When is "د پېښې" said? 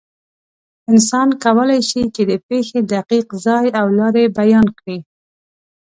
2.29-2.79